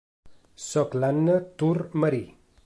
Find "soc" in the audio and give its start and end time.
0.67-0.97